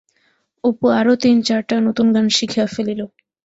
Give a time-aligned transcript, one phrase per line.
[0.63, 3.01] অপু আরও তিন-চারটা নতুন গান শিখিয়া ফেলিল।